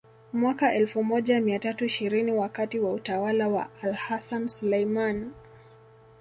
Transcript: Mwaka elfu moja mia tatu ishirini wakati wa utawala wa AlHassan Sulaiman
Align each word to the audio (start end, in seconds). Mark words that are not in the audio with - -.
Mwaka 0.33 0.73
elfu 0.73 1.03
moja 1.03 1.41
mia 1.41 1.59
tatu 1.59 1.85
ishirini 1.85 2.31
wakati 2.31 2.79
wa 2.79 2.93
utawala 2.93 3.47
wa 3.47 3.69
AlHassan 3.83 4.47
Sulaiman 4.47 5.31